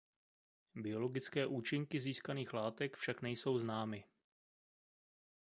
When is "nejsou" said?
3.25-3.53